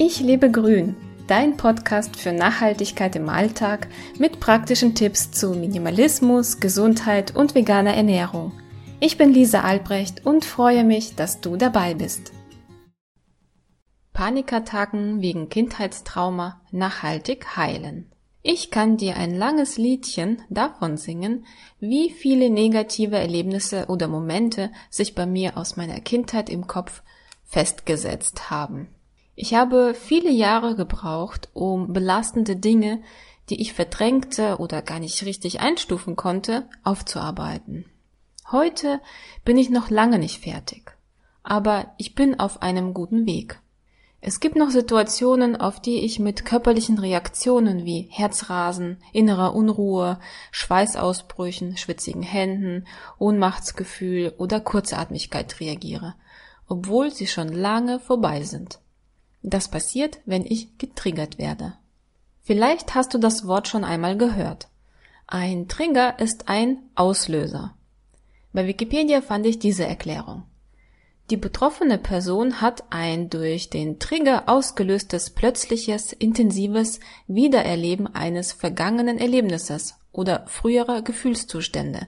Ich 0.00 0.20
lebe 0.20 0.48
grün, 0.48 0.94
dein 1.26 1.56
Podcast 1.56 2.14
für 2.14 2.30
Nachhaltigkeit 2.30 3.16
im 3.16 3.28
Alltag 3.28 3.88
mit 4.16 4.38
praktischen 4.38 4.94
Tipps 4.94 5.32
zu 5.32 5.50
Minimalismus, 5.54 6.60
Gesundheit 6.60 7.34
und 7.34 7.56
veganer 7.56 7.94
Ernährung. 7.94 8.52
Ich 9.00 9.18
bin 9.18 9.32
Lisa 9.32 9.62
Albrecht 9.62 10.24
und 10.24 10.44
freue 10.44 10.84
mich, 10.84 11.16
dass 11.16 11.40
du 11.40 11.56
dabei 11.56 11.94
bist. 11.94 12.32
Panikattacken 14.12 15.20
wegen 15.20 15.48
Kindheitstrauma 15.48 16.60
nachhaltig 16.70 17.56
heilen. 17.56 18.12
Ich 18.44 18.70
kann 18.70 18.98
dir 18.98 19.16
ein 19.16 19.34
langes 19.34 19.78
Liedchen 19.78 20.40
davon 20.48 20.96
singen, 20.96 21.44
wie 21.80 22.10
viele 22.10 22.50
negative 22.50 23.16
Erlebnisse 23.16 23.86
oder 23.88 24.06
Momente 24.06 24.70
sich 24.90 25.16
bei 25.16 25.26
mir 25.26 25.56
aus 25.56 25.76
meiner 25.76 25.98
Kindheit 25.98 26.48
im 26.50 26.68
Kopf 26.68 27.02
festgesetzt 27.42 28.48
haben. 28.48 28.86
Ich 29.40 29.54
habe 29.54 29.94
viele 29.94 30.32
Jahre 30.32 30.74
gebraucht, 30.74 31.48
um 31.52 31.92
belastende 31.92 32.56
Dinge, 32.56 33.00
die 33.50 33.60
ich 33.60 33.72
verdrängte 33.72 34.56
oder 34.58 34.82
gar 34.82 34.98
nicht 34.98 35.24
richtig 35.24 35.60
einstufen 35.60 36.16
konnte, 36.16 36.68
aufzuarbeiten. 36.82 37.84
Heute 38.50 39.00
bin 39.44 39.56
ich 39.56 39.70
noch 39.70 39.90
lange 39.90 40.18
nicht 40.18 40.42
fertig, 40.42 40.90
aber 41.44 41.94
ich 41.98 42.16
bin 42.16 42.40
auf 42.40 42.62
einem 42.62 42.94
guten 42.94 43.26
Weg. 43.26 43.60
Es 44.20 44.40
gibt 44.40 44.56
noch 44.56 44.70
Situationen, 44.70 45.54
auf 45.54 45.78
die 45.78 46.00
ich 46.00 46.18
mit 46.18 46.44
körperlichen 46.44 46.98
Reaktionen 46.98 47.84
wie 47.84 48.08
Herzrasen, 48.10 48.96
innerer 49.12 49.54
Unruhe, 49.54 50.18
Schweißausbrüchen, 50.50 51.76
schwitzigen 51.76 52.24
Händen, 52.24 52.88
Ohnmachtsgefühl 53.18 54.34
oder 54.36 54.58
Kurzatmigkeit 54.58 55.60
reagiere, 55.60 56.16
obwohl 56.66 57.12
sie 57.12 57.28
schon 57.28 57.52
lange 57.52 58.00
vorbei 58.00 58.42
sind. 58.42 58.80
Das 59.42 59.68
passiert, 59.68 60.18
wenn 60.26 60.44
ich 60.44 60.78
getriggert 60.78 61.38
werde. 61.38 61.74
Vielleicht 62.42 62.94
hast 62.94 63.14
du 63.14 63.18
das 63.18 63.46
Wort 63.46 63.68
schon 63.68 63.84
einmal 63.84 64.16
gehört. 64.16 64.68
Ein 65.26 65.68
Trigger 65.68 66.18
ist 66.18 66.48
ein 66.48 66.78
Auslöser. 66.94 67.74
Bei 68.52 68.66
Wikipedia 68.66 69.20
fand 69.20 69.46
ich 69.46 69.58
diese 69.58 69.86
Erklärung. 69.86 70.44
Die 71.30 71.36
betroffene 71.36 71.98
Person 71.98 72.62
hat 72.62 72.84
ein 72.88 73.28
durch 73.28 73.68
den 73.68 73.98
Trigger 73.98 74.48
ausgelöstes 74.48 75.28
plötzliches, 75.28 76.14
intensives 76.14 77.00
Wiedererleben 77.26 78.06
eines 78.14 78.52
vergangenen 78.52 79.18
Erlebnisses 79.18 79.96
oder 80.10 80.46
früherer 80.46 81.02
Gefühlszustände. 81.02 82.06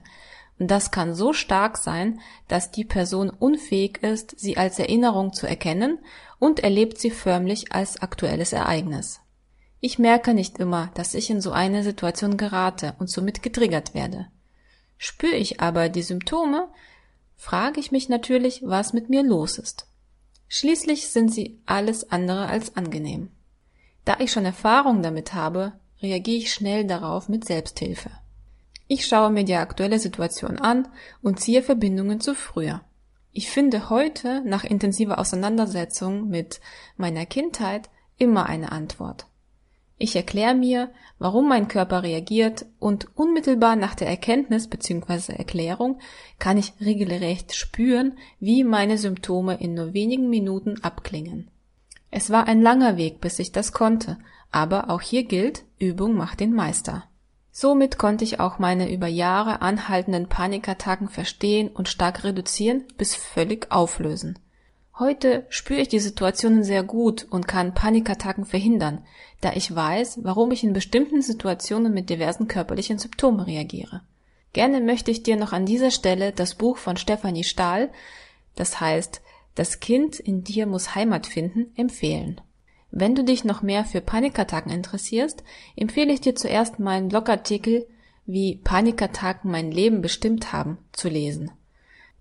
Das 0.63 0.91
kann 0.91 1.15
so 1.15 1.33
stark 1.33 1.75
sein, 1.79 2.19
dass 2.47 2.69
die 2.69 2.85
Person 2.85 3.31
unfähig 3.31 4.03
ist, 4.03 4.39
sie 4.39 4.57
als 4.57 4.77
Erinnerung 4.77 5.33
zu 5.33 5.47
erkennen 5.47 5.97
und 6.37 6.59
erlebt 6.59 6.99
sie 6.99 7.09
förmlich 7.09 7.71
als 7.71 7.99
aktuelles 8.03 8.53
Ereignis. 8.53 9.21
Ich 9.79 9.97
merke 9.97 10.35
nicht 10.35 10.59
immer, 10.59 10.91
dass 10.93 11.15
ich 11.15 11.31
in 11.31 11.41
so 11.41 11.51
eine 11.51 11.81
Situation 11.81 12.37
gerate 12.37 12.93
und 12.99 13.09
somit 13.09 13.41
getriggert 13.41 13.95
werde. 13.95 14.27
Spüre 14.99 15.33
ich 15.33 15.61
aber 15.61 15.89
die 15.89 16.03
Symptome, 16.03 16.67
frage 17.35 17.79
ich 17.79 17.91
mich 17.91 18.07
natürlich, 18.07 18.61
was 18.63 18.93
mit 18.93 19.09
mir 19.09 19.23
los 19.23 19.57
ist. 19.57 19.87
Schließlich 20.47 21.07
sind 21.07 21.33
sie 21.33 21.59
alles 21.65 22.11
andere 22.11 22.45
als 22.45 22.77
angenehm. 22.77 23.31
Da 24.05 24.17
ich 24.19 24.31
schon 24.31 24.45
Erfahrung 24.45 25.01
damit 25.01 25.33
habe, 25.33 25.73
reagiere 26.03 26.37
ich 26.37 26.53
schnell 26.53 26.85
darauf 26.85 27.29
mit 27.29 27.45
Selbsthilfe. 27.45 28.11
Ich 28.93 29.07
schaue 29.07 29.29
mir 29.29 29.45
die 29.45 29.55
aktuelle 29.55 29.99
Situation 29.99 30.59
an 30.59 30.85
und 31.21 31.39
ziehe 31.39 31.63
Verbindungen 31.63 32.19
zu 32.19 32.35
früher. 32.35 32.81
Ich 33.31 33.49
finde 33.49 33.89
heute, 33.89 34.41
nach 34.43 34.65
intensiver 34.65 35.17
Auseinandersetzung 35.17 36.27
mit 36.27 36.59
meiner 36.97 37.25
Kindheit, 37.25 37.89
immer 38.17 38.47
eine 38.47 38.73
Antwort. 38.73 39.27
Ich 39.97 40.17
erkläre 40.17 40.55
mir, 40.55 40.91
warum 41.19 41.47
mein 41.47 41.69
Körper 41.69 42.03
reagiert 42.03 42.65
und 42.79 43.07
unmittelbar 43.15 43.77
nach 43.77 43.95
der 43.95 44.09
Erkenntnis 44.09 44.67
bzw. 44.67 45.35
Erklärung 45.37 45.99
kann 46.37 46.57
ich 46.57 46.73
regelrecht 46.81 47.55
spüren, 47.55 48.17
wie 48.41 48.65
meine 48.65 48.97
Symptome 48.97 49.55
in 49.61 49.73
nur 49.73 49.93
wenigen 49.93 50.29
Minuten 50.29 50.83
abklingen. 50.83 51.49
Es 52.09 52.29
war 52.29 52.45
ein 52.45 52.61
langer 52.61 52.97
Weg, 52.97 53.21
bis 53.21 53.39
ich 53.39 53.53
das 53.53 53.71
konnte, 53.71 54.17
aber 54.51 54.89
auch 54.89 54.99
hier 54.99 55.23
gilt, 55.23 55.63
Übung 55.79 56.15
macht 56.15 56.41
den 56.41 56.53
Meister. 56.53 57.05
Somit 57.51 57.97
konnte 57.97 58.23
ich 58.23 58.39
auch 58.39 58.59
meine 58.59 58.91
über 58.91 59.07
Jahre 59.07 59.61
anhaltenden 59.61 60.27
Panikattacken 60.27 61.09
verstehen 61.09 61.67
und 61.67 61.89
stark 61.89 62.23
reduzieren 62.23 62.85
bis 62.97 63.15
völlig 63.15 63.71
auflösen. 63.71 64.39
Heute 64.97 65.45
spüre 65.49 65.81
ich 65.81 65.87
die 65.89 65.99
Situationen 65.99 66.63
sehr 66.63 66.83
gut 66.83 67.25
und 67.29 67.47
kann 67.47 67.73
Panikattacken 67.73 68.45
verhindern, 68.45 69.03
da 69.41 69.53
ich 69.53 69.75
weiß, 69.75 70.19
warum 70.23 70.51
ich 70.51 70.63
in 70.63 70.73
bestimmten 70.73 71.21
Situationen 71.21 71.93
mit 71.93 72.09
diversen 72.09 72.47
körperlichen 72.47 72.99
Symptomen 72.99 73.41
reagiere. 73.41 74.01
Gerne 74.53 74.79
möchte 74.79 75.11
ich 75.11 75.23
dir 75.23 75.37
noch 75.37 75.53
an 75.53 75.65
dieser 75.65 75.91
Stelle 75.91 76.31
das 76.31 76.55
Buch 76.55 76.77
von 76.77 76.97
Stefanie 76.97 77.43
Stahl, 77.43 77.89
das 78.55 78.79
heißt 78.79 79.21
Das 79.55 79.79
Kind 79.79 80.19
in 80.19 80.43
dir 80.43 80.67
muss 80.67 80.95
Heimat 80.95 81.25
finden, 81.25 81.71
empfehlen. 81.75 82.39
Wenn 82.91 83.15
du 83.15 83.23
dich 83.23 83.45
noch 83.45 83.61
mehr 83.61 83.85
für 83.85 84.01
Panikattacken 84.01 84.71
interessierst, 84.71 85.43
empfehle 85.75 86.11
ich 86.11 86.21
dir 86.21 86.35
zuerst 86.35 86.79
meinen 86.79 87.07
Blogartikel 87.07 87.87
wie 88.25 88.55
Panikattacken 88.55 89.49
mein 89.49 89.71
Leben 89.71 90.01
bestimmt 90.01 90.53
haben 90.53 90.77
zu 90.91 91.09
lesen. 91.09 91.51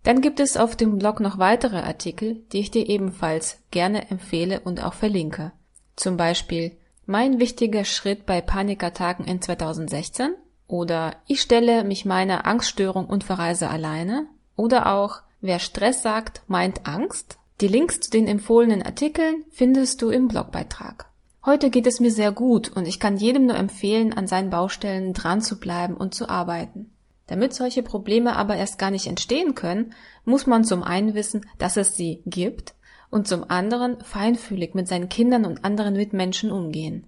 Dann 0.02 0.22
gibt 0.22 0.40
es 0.40 0.56
auf 0.56 0.76
dem 0.76 0.98
Blog 0.98 1.20
noch 1.20 1.38
weitere 1.38 1.78
Artikel, 1.78 2.36
die 2.52 2.60
ich 2.60 2.70
dir 2.70 2.88
ebenfalls 2.88 3.58
gerne 3.70 4.10
empfehle 4.10 4.60
und 4.60 4.82
auch 4.82 4.94
verlinke. 4.94 5.52
Zum 5.96 6.16
Beispiel 6.16 6.72
Mein 7.04 7.38
wichtiger 7.38 7.84
Schritt 7.84 8.24
bei 8.24 8.40
Panikattacken 8.40 9.26
in 9.26 9.42
2016 9.42 10.34
oder 10.68 11.16
Ich 11.26 11.42
stelle 11.42 11.84
mich 11.84 12.04
meiner 12.04 12.46
Angststörung 12.46 13.06
und 13.06 13.24
verreise 13.24 13.68
alleine 13.68 14.26
oder 14.56 14.94
auch 14.94 15.22
Wer 15.42 15.58
Stress 15.58 16.02
sagt, 16.02 16.42
meint 16.48 16.86
Angst. 16.86 17.39
Die 17.60 17.68
Links 17.68 18.00
zu 18.00 18.10
den 18.10 18.26
empfohlenen 18.26 18.82
Artikeln 18.82 19.44
findest 19.50 20.00
du 20.00 20.08
im 20.08 20.28
Blogbeitrag. 20.28 21.10
Heute 21.44 21.68
geht 21.68 21.86
es 21.86 22.00
mir 22.00 22.10
sehr 22.10 22.32
gut 22.32 22.70
und 22.74 22.88
ich 22.88 22.98
kann 22.98 23.18
jedem 23.18 23.44
nur 23.44 23.56
empfehlen, 23.56 24.14
an 24.14 24.26
seinen 24.26 24.48
Baustellen 24.48 25.12
dran 25.12 25.42
zu 25.42 25.60
bleiben 25.60 25.94
und 25.94 26.14
zu 26.14 26.30
arbeiten. 26.30 26.90
Damit 27.26 27.52
solche 27.52 27.82
Probleme 27.82 28.34
aber 28.34 28.56
erst 28.56 28.78
gar 28.78 28.90
nicht 28.90 29.06
entstehen 29.06 29.54
können, 29.54 29.92
muss 30.24 30.46
man 30.46 30.64
zum 30.64 30.82
einen 30.82 31.12
wissen, 31.12 31.44
dass 31.58 31.76
es 31.76 31.96
sie 31.96 32.22
gibt 32.24 32.74
und 33.10 33.28
zum 33.28 33.50
anderen 33.50 34.00
feinfühlig 34.00 34.74
mit 34.74 34.88
seinen 34.88 35.10
Kindern 35.10 35.44
und 35.44 35.62
anderen 35.62 35.94
Mitmenschen 35.94 36.50
umgehen. 36.50 37.06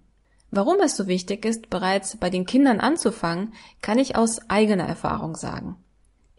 Warum 0.51 0.77
es 0.81 0.97
so 0.97 1.07
wichtig 1.07 1.47
ist, 1.47 1.71
bereits 1.71 2.19
bei 2.19 2.29
den 2.29 2.45
Kindern 2.45 2.79
anzufangen, 2.79 3.55
kann 3.81 3.99
ich 3.99 4.17
aus 4.17 4.51
eigener 4.51 4.85
Erfahrung 4.85 5.35
sagen. 5.35 5.77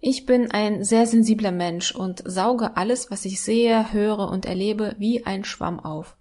Ich 0.05 0.25
bin 0.25 0.51
ein 0.51 0.83
sehr 0.83 1.07
sensibler 1.07 1.53
Mensch 1.53 1.95
und 1.95 2.23
sauge 2.25 2.75
alles, 2.75 3.09
was 3.09 3.23
ich 3.23 3.41
sehe, 3.41 3.93
höre 3.93 4.27
und 4.27 4.45
erlebe, 4.45 4.97
wie 4.99 5.25
ein 5.25 5.45
Schwamm 5.45 5.79
auf. 5.79 6.17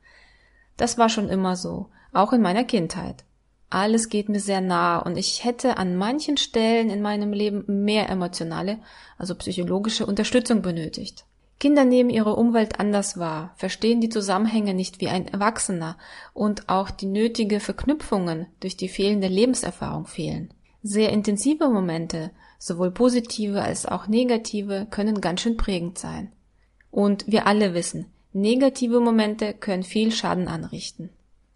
Das 0.76 0.98
war 0.98 1.09
schon 1.09 1.28
immer 1.28 1.56
so, 1.56 1.88
auch 2.12 2.32
in 2.32 2.43
meiner 2.43 2.62
Kindheit. 2.62 3.25
Alles 3.70 4.09
geht 4.09 4.28
mir 4.28 4.38
sehr 4.38 4.60
nah 4.60 5.00
und 5.00 5.16
ich 5.16 5.44
hätte 5.44 5.78
an 5.78 5.97
manchen 5.97 6.37
Stellen 6.37 6.91
in 6.91 7.03
meinem 7.03 7.32
Leben 7.32 7.65
mehr 7.82 8.09
emotionale, 8.09 8.78
also 9.19 9.34
psychologische 9.34 10.06
Unterstützung 10.06 10.62
benötigt. 10.62 11.25
Kinder 11.59 11.84
nehmen 11.84 12.10
ihre 12.10 12.37
Umwelt 12.37 12.78
anders 12.78 13.19
wahr, 13.19 13.53
verstehen 13.56 14.00
die 14.00 14.10
Zusammenhänge 14.10 14.75
nicht 14.75 15.00
wie 15.00 15.09
ein 15.09 15.26
Erwachsener 15.26 15.99
und 16.34 16.69
auch 16.69 16.93
die 16.93 17.06
nötige 17.06 17.59
Verknüpfungen 17.59 18.47
durch 18.60 18.76
die 18.76 18.88
fehlende 18.88 19.26
Lebenserfahrung 19.26 20.06
fehlen. 20.06 20.54
Sehr 20.82 21.10
intensive 21.10 21.69
Momente, 21.69 22.31
sowohl 22.59 22.91
positive 22.91 23.62
als 23.62 23.87
auch 23.87 24.09
negative, 24.09 24.87
können 24.91 25.20
ganz 25.20 25.43
schön 25.43 25.56
prägend 25.56 25.98
sein. 25.98 26.32
Und 26.91 27.25
wir 27.26 27.47
alle 27.47 27.75
wissen, 27.75 28.06
negative 28.32 29.00
Momente 29.00 29.54
können 29.54 29.84
viel 29.84 30.10
Schaden 30.10 30.48
anrichten. 30.48 31.11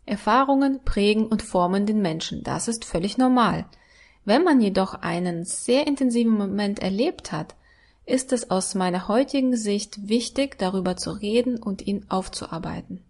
Erfahrungen 0.04 0.80
prägen 0.84 1.26
und 1.26 1.42
formen 1.42 1.86
den 1.86 2.00
Menschen, 2.00 2.44
das 2.44 2.68
ist 2.68 2.84
völlig 2.84 3.18
normal. 3.18 3.66
Wenn 4.24 4.44
man 4.44 4.60
jedoch 4.60 4.94
einen 4.94 5.44
sehr 5.44 5.86
intensiven 5.86 6.32
Moment 6.32 6.78
erlebt 6.78 7.32
hat, 7.32 7.56
ist 8.06 8.32
es 8.32 8.50
aus 8.50 8.76
meiner 8.76 9.08
heutigen 9.08 9.56
Sicht 9.56 10.08
wichtig, 10.08 10.58
darüber 10.58 10.96
zu 10.96 11.10
reden 11.10 11.60
und 11.60 11.84
ihn 11.84 12.06
aufzuarbeiten. 12.08 13.02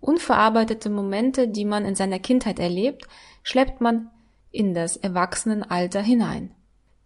Unverarbeitete 0.00 0.90
Momente, 0.90 1.48
die 1.48 1.64
man 1.64 1.84
in 1.84 1.96
seiner 1.96 2.20
Kindheit 2.20 2.60
erlebt, 2.60 3.08
schleppt 3.42 3.80
man 3.80 4.10
in 4.54 4.74
das 4.74 4.96
Erwachsenenalter 4.96 6.00
hinein. 6.00 6.54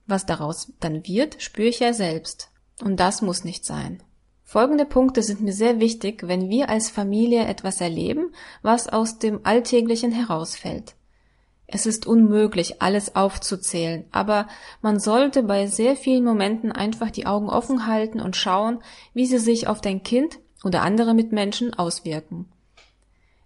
Was 0.07 0.27
daraus 0.27 0.73
dann 0.81 1.07
wird, 1.07 1.43
spüre 1.43 1.69
ich 1.69 1.81
ja 1.81 1.93
selbst. 1.93 2.51
Und 2.83 3.01
das 3.01 3.23
muss 3.23 3.45
nicht 3.45 3.65
sein. 3.65 4.03
Folgende 4.45 4.87
Punkte 4.87 5.23
sind 5.23 5.43
mir 5.43 5.53
sehr 5.53 5.81
wichtig, 5.81 6.27
wenn 6.27 6.49
wir 6.49 6.71
als 6.71 6.89
Familie 6.89 7.45
etwas 7.47 7.81
erleben, 7.81 8.33
was 8.63 8.89
aus 8.89 9.19
dem 9.19 9.41
Alltäglichen 9.45 10.11
herausfällt. 10.11 10.95
Es 11.67 11.85
ist 11.85 12.07
unmöglich, 12.07 12.81
alles 12.81 13.15
aufzuzählen, 13.15 14.07
aber 14.11 14.49
man 14.81 15.01
sollte 15.01 15.43
bei 15.43 15.67
sehr 15.67 15.97
vielen 15.97 16.25
Momenten 16.25 16.73
einfach 16.73 17.11
die 17.11 17.27
Augen 17.27 17.51
offen 17.51 17.87
halten 17.87 18.23
und 18.23 18.37
schauen, 18.37 18.79
wie 19.13 19.27
sie 19.27 19.39
sich 19.39 19.69
auf 19.69 19.83
dein 19.83 20.03
Kind 20.03 20.39
oder 20.65 20.81
andere 20.81 21.13
Mitmenschen 21.13 21.75
auswirken. 21.75 22.47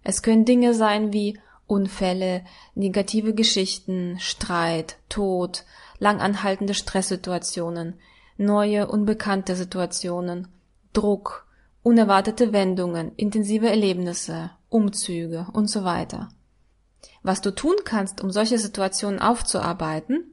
Es 0.03 0.21
können 0.21 0.45
Dinge 0.45 0.73
sein 0.73 1.11
wie 1.11 1.37
Unfälle, 1.67 2.43
negative 2.75 3.33
Geschichten, 3.33 4.17
Streit, 4.19 4.97
Tod, 5.09 5.63
langanhaltende 5.99 6.73
Stresssituationen, 6.73 7.95
neue, 8.37 8.87
unbekannte 8.87 9.55
Situationen, 9.55 10.47
Druck, 10.91 11.47
unerwartete 11.81 12.53
Wendungen, 12.53 13.11
intensive 13.15 13.69
Erlebnisse, 13.69 14.51
Umzüge 14.69 15.47
und 15.53 15.69
so 15.69 15.83
weiter. 15.83 16.29
Was 17.21 17.41
du 17.41 17.51
tun 17.51 17.75
kannst, 17.85 18.21
um 18.21 18.31
solche 18.31 18.57
Situationen 18.57 19.19
aufzuarbeiten, 19.19 20.25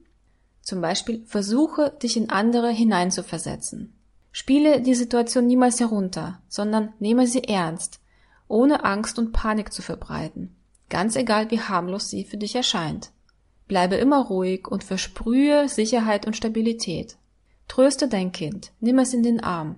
zum 0.63 0.81
Beispiel 0.81 1.25
versuche, 1.27 1.97
dich 2.03 2.17
in 2.17 2.31
andere 2.31 2.71
hineinzuversetzen. 2.71 3.95
Spiele 4.33 4.81
die 4.81 4.95
Situation 4.95 5.47
niemals 5.47 5.81
herunter, 5.81 6.41
sondern 6.49 6.93
nehme 7.01 7.27
sie 7.27 7.45
ernst, 7.45 8.01
ohne 8.47 8.85
Angst 8.85 9.19
und 9.19 9.33
Panik 9.33 9.73
zu 9.73 9.83
verbreiten, 9.83 10.57
ganz 10.91 11.17
egal 11.17 11.51
wie 11.51 11.61
harmlos 11.61 12.11
sie 12.11 12.25
für 12.25 12.37
dich 12.37 12.55
erscheint. 12.55 13.11
Bleibe 13.69 13.95
immer 13.95 14.27
ruhig 14.27 14.69
und 14.69 14.85
versprühe 14.85 15.69
Sicherheit 15.69 16.27
und 16.27 16.37
Stabilität. 16.37 17.17
Tröste 17.69 18.09
dein 18.09 18.33
Kind, 18.33 18.73
nimm 18.81 18.99
es 18.99 19.15
in 19.15 19.23
den 19.23 19.41
Arm. 19.43 19.77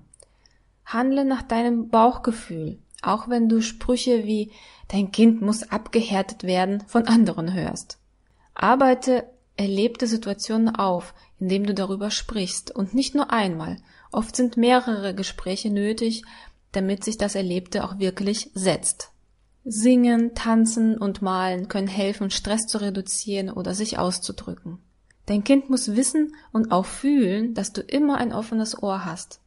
Handle 0.87 1.25
nach 1.25 1.43
deinem 1.43 1.89
Bauchgefühl, 1.89 2.79
auch 3.03 3.29
wenn 3.29 3.49
du 3.49 3.61
Sprüche 3.61 4.25
wie 4.25 4.51
dein 4.89 5.13
Kind 5.13 5.43
muss 5.43 5.71
abgehärtet 5.71 6.43
werden 6.43 6.83
von 6.87 7.07
anderen 7.07 7.53
hörst. 7.53 7.99
Arbeite 8.55 9.29
erlebte 9.57 10.07
Situationen 10.07 10.75
auf, 10.75 11.15
indem 11.39 11.67
du 11.67 11.75
darüber 11.75 12.11
sprichst 12.11 12.75
und 12.75 12.95
nicht 12.95 13.15
nur 13.15 13.31
einmal. 13.31 13.77
Oft 14.11 14.35
sind 14.37 14.57
mehrere 14.57 15.15
Gespräche 15.15 15.71
nötig, 15.71 16.25
damit 16.73 17.05
sich 17.05 17.19
das 17.19 17.35
Erlebte 17.35 17.85
auch 17.85 17.99
wirklich 17.99 18.51
setzt. 18.55 19.12
Singen, 19.65 20.35
tanzen 20.35 20.99
und 20.99 21.23
malen 21.23 21.69
können 21.69 21.89
helfen, 21.89 22.31
Stress 22.31 22.67
zu 22.67 22.79
reduzieren 22.79 23.51
oder 23.51 23.75
sich 23.75 23.99
auszudrücken. 23.99 24.79
Dein 25.27 25.45
Kind 25.45 25.71
muss 25.71 25.95
wissen 25.95 26.35
und 26.53 26.73
auch 26.73 26.85
fühlen, 26.85 27.55
dass 27.55 27.73
du 27.73 27.81
immer 27.81 28.17
ein 28.19 28.33
offenes 28.33 28.83
Ohr 28.83 29.05
hast. 29.05 29.41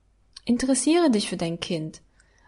Interessiere 0.46 1.10
dich 1.10 1.28
für 1.30 1.38
dein 1.38 1.60
Kind, 1.60 2.02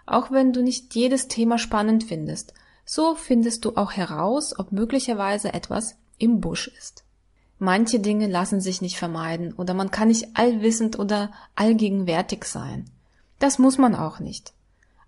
auch 0.05 0.31
wenn 0.31 0.53
du 0.53 0.63
nicht 0.63 0.95
jedes 0.95 1.27
Thema 1.27 1.57
spannend 1.57 2.05
findest. 2.05 2.53
So 2.85 3.15
findest 3.15 3.65
du 3.65 3.75
auch 3.75 3.91
heraus, 3.91 4.57
ob 4.57 4.71
möglicherweise 4.71 5.53
etwas 5.53 5.97
im 6.17 6.39
Busch 6.39 6.69
ist. 6.69 7.03
Manche 7.59 7.99
Dinge 7.99 8.27
lassen 8.27 8.61
sich 8.61 8.81
nicht 8.81 8.97
vermeiden 8.97 9.51
oder 9.51 9.73
man 9.73 9.91
kann 9.91 10.07
nicht 10.07 10.37
allwissend 10.37 10.97
oder 10.97 11.31
allgegenwärtig 11.55 12.45
sein. 12.45 12.85
Das 13.39 13.59
muss 13.59 13.77
man 13.77 13.93
auch 13.93 14.19
nicht. 14.19 14.53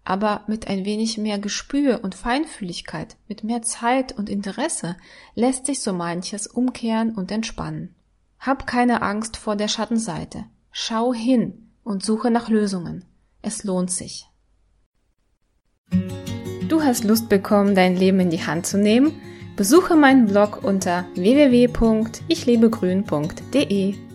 Aber 0.09 0.43
mit 0.47 0.67
ein 0.67 0.83
wenig 0.85 1.19
mehr 1.19 1.37
Gespür 1.37 2.03
und 2.03 2.15
Feinfühligkeit, 2.15 3.15
mit 3.27 3.43
mehr 3.43 3.61
Zeit 3.61 4.17
und 4.17 4.27
Interesse 4.27 4.97
lässt 5.35 5.67
sich 5.67 5.81
so 5.81 5.93
manches 5.93 6.47
umkehren 6.47 7.13
und 7.13 7.31
entspannen. 7.31 7.93
Hab 8.39 8.65
keine 8.65 9.03
Angst 9.03 9.37
vor 9.37 9.55
der 9.55 9.67
Schattenseite. 9.67 10.45
Schau 10.71 11.13
hin 11.13 11.69
und 11.83 12.03
suche 12.03 12.31
nach 12.31 12.49
Lösungen. 12.49 13.05
Es 13.43 13.63
lohnt 13.63 13.91
sich. 13.91 14.25
Du 16.67 16.81
hast 16.81 17.03
Lust 17.03 17.29
bekommen, 17.29 17.75
dein 17.75 17.95
Leben 17.95 18.19
in 18.19 18.31
die 18.31 18.43
Hand 18.43 18.65
zu 18.65 18.79
nehmen? 18.79 19.11
Besuche 19.55 19.95
meinen 19.95 20.25
Blog 20.25 20.63
unter 20.63 21.05
www.ichlebegrün.de. 21.13 24.08